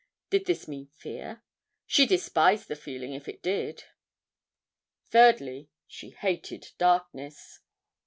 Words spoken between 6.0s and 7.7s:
hated darkness.